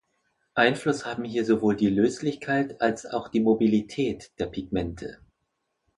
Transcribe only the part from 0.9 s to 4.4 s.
haben hier sowohl die Löslichkeit als auch die Mobilität